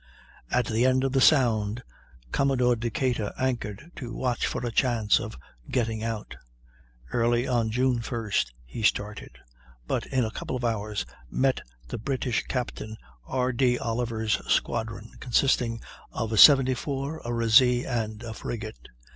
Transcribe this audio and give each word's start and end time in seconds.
At 0.49 0.65
the 0.65 0.83
end 0.83 1.03
of 1.03 1.11
the 1.11 1.21
sound 1.21 1.83
Commodore 2.31 2.75
Decatur 2.75 3.31
anchored 3.37 3.91
to 3.97 4.11
watch 4.15 4.47
for 4.47 4.65
a 4.65 4.71
chance 4.71 5.19
of 5.19 5.37
getting 5.69 6.03
out. 6.03 6.35
Early 7.13 7.47
on 7.47 7.69
June 7.69 7.99
1st 7.99 8.51
he 8.65 8.81
started; 8.81 9.37
but 9.85 10.07
in 10.07 10.25
a 10.25 10.31
couple 10.31 10.55
of 10.55 10.65
hours 10.65 11.05
met 11.29 11.61
the 11.87 11.99
British 11.99 12.41
Captain 12.47 12.97
R. 13.27 13.53
D. 13.53 13.77
Oliver's 13.77 14.41
squadron, 14.51 15.11
consisting 15.19 15.79
of 16.11 16.31
a 16.31 16.37
74, 16.37 17.19
a 17.19 17.25
razee, 17.31 17.85
and 17.85 18.23
a 18.23 18.33
frigate. 18.33 18.87